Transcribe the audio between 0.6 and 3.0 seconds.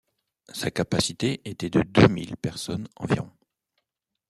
capacité était de deux mille personnes